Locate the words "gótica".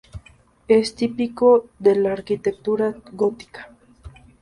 3.11-3.69